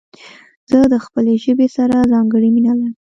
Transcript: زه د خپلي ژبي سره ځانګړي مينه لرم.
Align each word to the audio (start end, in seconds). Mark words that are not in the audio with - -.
زه 0.71 0.79
د 0.93 0.95
خپلي 1.05 1.33
ژبي 1.43 1.67
سره 1.77 1.95
ځانګړي 2.11 2.49
مينه 2.55 2.73
لرم. 2.79 2.93